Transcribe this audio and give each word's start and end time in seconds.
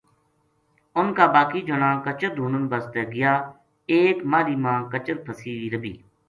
اُنھ 0.99 1.13
کا 1.17 1.25
باقی 1.35 1.61
جنا 1.67 1.89
کچر 2.05 2.29
ڈھُونڈن 2.35 2.63
واسطے 2.71 3.01
گیا 3.13 3.33
ایک 3.93 4.17
ماہلی 4.31 4.55
ما 4.63 4.73
کچر 4.91 5.15
پھَسی 5.25 5.51
وی 5.59 5.67
لبھی 5.73 5.93